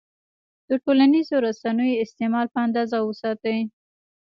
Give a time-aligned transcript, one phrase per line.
[0.69, 3.57] د ټولنیزو رسنیو استعمال په اندازه وساتئ.